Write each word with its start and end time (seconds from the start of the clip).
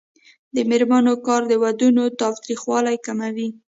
د 0.55 0.57
میرمنو 0.69 1.13
کار 1.27 1.41
د 1.47 1.53
ودونو 1.63 2.03
تاوتریخوالی 2.21 2.95
کموي. 3.05 3.47